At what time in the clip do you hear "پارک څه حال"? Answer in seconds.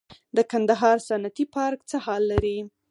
1.55-2.23